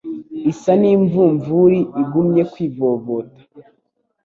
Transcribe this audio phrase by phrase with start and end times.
[0.51, 3.41] Isa n' imvumvuri igumye kwivovota